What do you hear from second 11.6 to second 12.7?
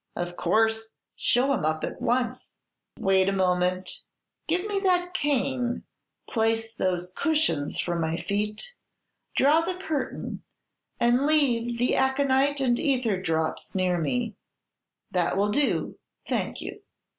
the aconite